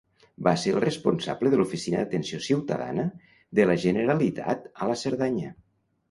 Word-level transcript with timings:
Va 0.45 0.51
ser 0.59 0.71
el 0.75 0.79
responsable 0.83 1.49
de 1.53 1.57
l'Oficina 1.59 1.99
d'Atenció 1.99 2.39
Ciutadana 2.45 3.05
de 3.59 3.67
la 3.67 3.75
Generalitat 3.83 4.65
a 4.87 4.89
la 4.93 4.97
Cerdanya. 5.03 5.53